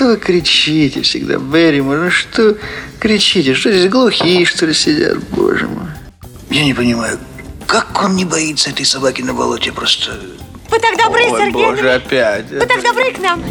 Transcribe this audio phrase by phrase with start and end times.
[0.00, 1.98] что вы кричите всегда, Берримор?
[1.98, 2.56] Ну что
[2.98, 3.52] кричите?
[3.52, 5.18] Что здесь глухие, что ли, сидят?
[5.28, 5.88] Боже мой.
[6.48, 7.18] Я не понимаю,
[7.66, 9.72] как он не боится этой собаки на болоте?
[9.72, 10.18] Просто...
[10.70, 11.52] Вы так добры, Ой, Сергей.
[11.52, 12.48] боже, опять.
[12.48, 13.44] Вы так добры к нам.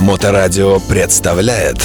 [0.00, 1.78] Моторадио представляет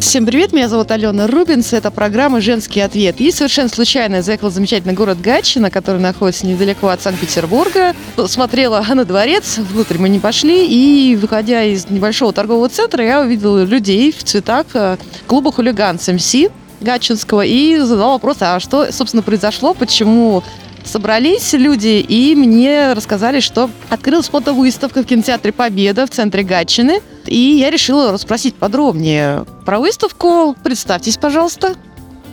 [0.00, 3.20] Всем привет, меня зовут Алена Рубинс, это программа «Женский ответ».
[3.20, 7.94] И совершенно случайно я заехала в замечательный город Гатчина, который находится недалеко от Санкт-Петербурга.
[8.26, 13.64] Смотрела на дворец, внутрь мы не пошли, и, выходя из небольшого торгового центра, я увидела
[13.64, 16.34] людей в цветах э, клуба «Хулиган» с МС
[16.80, 20.44] Гатчинского и задала вопрос, а что, собственно, произошло, почему
[20.84, 27.58] собрались люди, и мне рассказали, что открылась фотовыставка в кинотеатре «Победа» в центре Гатчины, и
[27.58, 30.56] я решила расспросить подробнее про выставку.
[30.62, 31.76] Представьтесь, пожалуйста.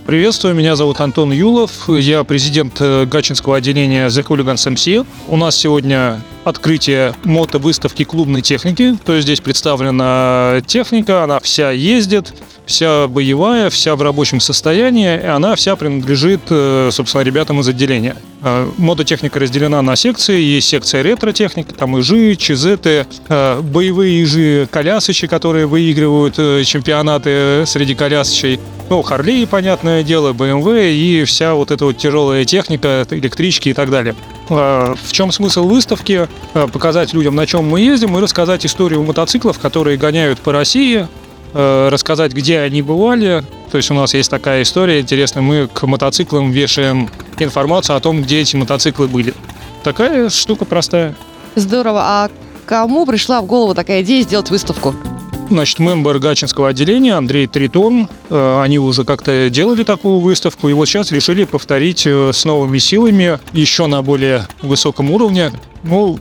[0.05, 5.03] Приветствую, меня зовут Антон Юлов, я президент э, Гатчинского отделения The Hooligans MC.
[5.27, 12.35] У нас сегодня открытие мотовыставки клубной техники, то есть здесь представлена техника, она вся ездит,
[12.67, 18.15] вся боевая, вся в рабочем состоянии, и она вся принадлежит, э, собственно, ребятам из отделения.
[18.43, 25.65] Э, Мототехника разделена на секции, есть секция ретро-техника, там ижи, чизеты, боевые ижи, колясочи, которые
[25.65, 32.45] выигрывают чемпионаты среди колясочей, ну, Харли, понятное дело, BMW и вся вот эта вот тяжелая
[32.45, 34.15] техника, электрички и так далее.
[34.49, 36.27] Э, В чем смысл выставки?
[36.53, 41.07] Э, Показать людям, на чем мы ездим, и рассказать историю мотоциклов, которые гоняют по России,
[41.53, 43.43] э, рассказать, где они бывали.
[43.71, 45.41] То есть у нас есть такая история интересная.
[45.41, 49.33] Мы к мотоциклам вешаем информацию о том, где эти мотоциклы были.
[49.83, 51.15] Такая штука простая.
[51.55, 52.01] Здорово.
[52.03, 52.29] А
[52.65, 54.93] кому пришла в голову такая идея сделать выставку?
[55.49, 60.87] Значит, мембер Гатчинского отделения Андрей Тритон, э, они уже как-то делали такую выставку, и вот
[60.87, 65.51] сейчас решили повторить э, с новыми силами, еще на более высоком уровне.
[65.83, 66.19] Ну,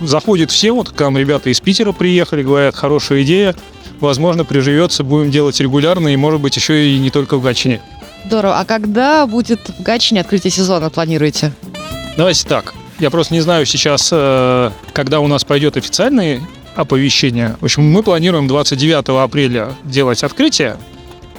[0.00, 3.56] заходит все, вот к нам ребята из Питера приехали, говорят, хорошая идея,
[3.98, 7.80] возможно, приживется, будем делать регулярно, и, может быть, еще и не только в Гатчине.
[8.26, 8.60] Здорово.
[8.60, 11.52] А когда будет в Гатчине открытие сезона, планируете?
[12.16, 16.40] Давайте так, я просто не знаю сейчас, э, когда у нас пойдет официальное
[16.80, 17.56] оповещение.
[17.60, 20.76] В общем, мы планируем 29 апреля делать открытие,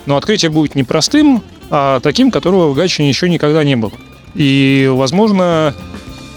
[0.05, 3.93] но открытие будет не простым, а таким, которого в Гатчине еще никогда не было.
[4.35, 5.75] И, возможно,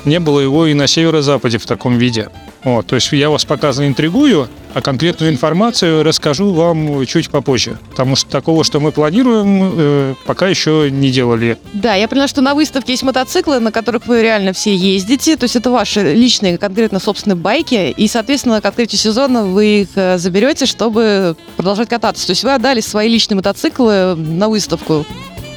[0.04, 2.28] не было его и на северо-западе в таком виде.
[2.62, 7.78] Вот, то есть я вас пока заинтригую, а конкретную информацию расскажу вам чуть попозже.
[7.90, 11.58] Потому что такого, что мы планируем, э, пока еще не делали.
[11.72, 15.36] Да, я поняла, что на выставке есть мотоциклы, на которых вы реально все ездите.
[15.36, 17.94] То есть это ваши личные, конкретно собственные байки.
[17.96, 22.26] И, соответственно, к открытию сезона вы их э, заберете, чтобы продолжать кататься.
[22.26, 25.06] То есть вы отдали свои личные мотоциклы на выставку.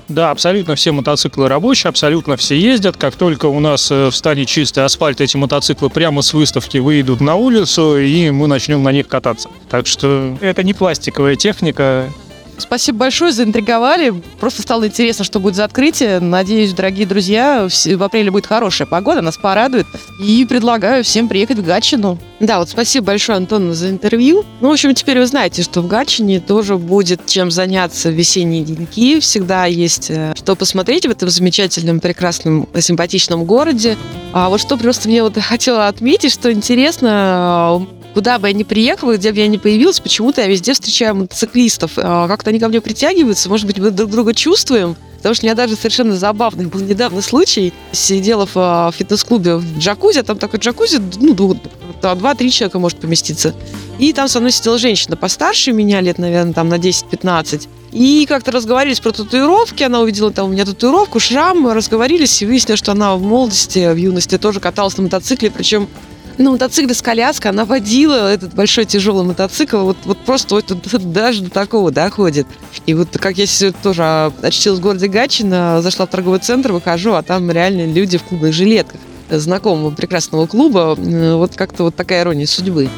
[0.09, 2.95] Да, абсолютно все мотоциклы рабочие, абсолютно все ездят.
[2.97, 7.35] Как только у нас э, встанет чистый асфальт, эти мотоциклы прямо с выставки выйдут на
[7.35, 9.49] улицу, и мы начнем на них кататься.
[9.69, 12.09] Так что это не пластиковая техника.
[12.57, 14.13] Спасибо большое, заинтриговали.
[14.39, 16.19] Просто стало интересно, что будет за открытие.
[16.19, 19.87] Надеюсь, дорогие друзья, в апреле будет хорошая погода, нас порадует.
[20.19, 22.17] И предлагаю всем приехать в Гатчину.
[22.39, 24.43] Да, вот спасибо большое, Антон, за интервью.
[24.61, 29.19] Ну, в общем, теперь вы знаете, что в Гатчине тоже будет чем заняться весенние деньки.
[29.19, 33.97] Всегда есть э, что посмотреть в этом замечательном, прекрасном, симпатичном городе.
[34.33, 38.63] А вот что просто мне вот хотела отметить, что интересно, э, Куда бы я ни
[38.63, 41.91] приехала, где бы я ни появилась, почему-то я везде встречаю мотоциклистов.
[41.97, 44.95] А, Как-то они ко мне притягиваются, может быть, мы друг друга чувствуем.
[45.17, 47.73] Потому что у меня даже совершенно забавный был недавно случай.
[47.91, 51.35] Сидела в а, фитнес-клубе в джакузи, а там такой джакузи, ну,
[52.01, 53.53] два-три человека может поместиться.
[53.99, 57.67] И там со мной сидела женщина постарше меня, лет, наверное, там на 10-15.
[57.91, 62.79] И как-то разговорились про татуировки, она увидела там у меня татуировку, шрам, разговорились и выяснилось,
[62.79, 65.87] что она в молодости, в юности тоже каталась на мотоцикле, причем
[66.37, 70.65] на мотоцикле с коляской она водила этот большой тяжелый мотоцикл, вот, вот просто вот
[71.11, 72.47] даже до такого доходит.
[72.85, 76.71] И вот как я сегодня тоже а, очутилась в городе Гатчина, зашла в торговый центр,
[76.71, 78.99] выхожу, а там реально люди в клубных жилетках
[79.29, 80.95] знакомого прекрасного клуба.
[80.97, 82.89] Э, Вот как-то вот такая ирония судьбы.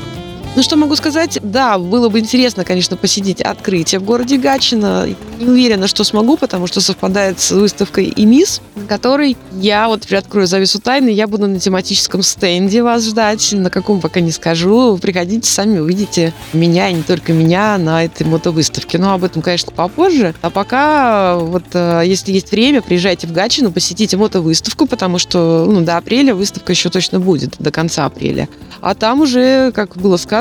[0.55, 1.39] Ну, что могу сказать?
[1.43, 5.07] Да, было бы интересно, конечно, посетить открытие в городе Гатчина.
[5.39, 10.47] Не уверена, что смогу, потому что совпадает с выставкой ИМИС, на которой я вот приоткрою
[10.47, 14.97] завесу тайны, я буду на тематическом стенде вас ждать, на каком пока не скажу.
[14.97, 18.97] Приходите, сами увидите меня, и не только меня, на этой мотовыставке.
[18.97, 20.33] Но об этом, конечно, попозже.
[20.41, 25.81] А пока, вот, э, если есть время, приезжайте в Гатчину, посетите мотовыставку, потому что ну,
[25.81, 28.49] до апреля выставка еще точно будет, до конца апреля.
[28.81, 30.38] А там уже, как было сказано,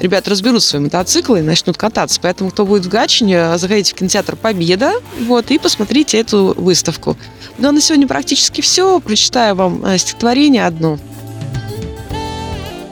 [0.00, 2.20] ребята разберут свои мотоциклы и начнут кататься.
[2.22, 7.16] Поэтому, кто будет в Гатчине, заходите в кинотеатр «Победа» вот, и посмотрите эту выставку.
[7.58, 9.00] Ну а на сегодня практически все.
[9.00, 10.98] Прочитаю вам э, стихотворение одно.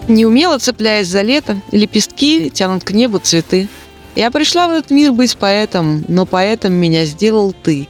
[0.09, 3.69] Неумело цепляясь за лето, лепестки тянут к небу цветы.
[4.15, 7.89] Я пришла в этот мир быть поэтом, но поэтом меня сделал ты.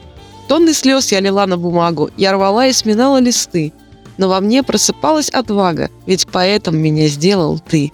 [0.48, 3.72] Тонны слез я лила на бумагу, я рвала и сминала листы.
[4.16, 7.92] Но во мне просыпалась отвага, ведь поэтом меня сделал ты.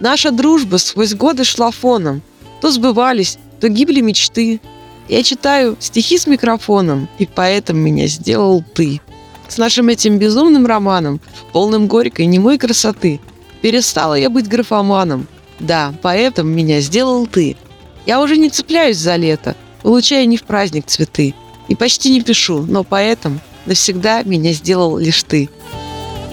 [0.00, 2.22] Наша дружба сквозь годы шла фоном.
[2.60, 4.60] То сбывались, то гибли мечты.
[5.08, 9.00] Я читаю стихи с микрофоном, и поэтом меня сделал ты.
[9.48, 11.20] С нашим этим безумным романом,
[11.52, 13.20] полным горькой немой красоты,
[13.62, 15.28] перестала я быть графоманом.
[15.60, 17.56] Да, поэтом меня сделал ты.
[18.04, 21.34] Я уже не цепляюсь за лето, получая не в праздник цветы.
[21.68, 25.48] И почти не пишу, но поэтом навсегда меня сделал лишь ты.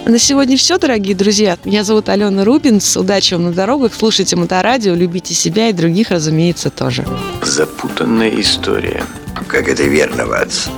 [0.06, 1.56] А на сегодня все, дорогие друзья.
[1.64, 2.94] Меня зовут Алена Рубинс.
[2.96, 3.94] Удачи вам на дорогах.
[3.94, 7.06] Слушайте Моторадио, любите себя и других, разумеется, тоже.
[7.42, 9.02] Запутанная история.
[9.48, 10.68] Как это верно, Ватс?